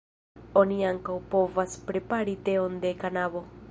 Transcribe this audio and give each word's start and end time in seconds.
Oni 0.61 0.77
ankaŭ 0.93 1.19
povas 1.35 1.79
prepari 1.91 2.37
teon 2.49 2.85
de 2.87 2.99
kanabo. 3.05 3.51